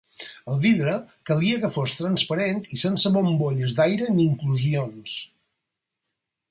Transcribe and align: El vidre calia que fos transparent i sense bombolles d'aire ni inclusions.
El 0.51 0.55
vidre 0.61 0.93
calia 1.31 1.59
que 1.65 1.69
fos 1.75 1.93
transparent 1.99 2.63
i 2.77 2.81
sense 2.87 3.13
bombolles 3.19 3.77
d'aire 3.81 4.13
ni 4.17 4.27
inclusions. 4.31 5.19